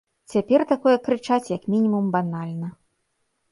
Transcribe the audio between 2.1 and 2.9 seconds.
банальна.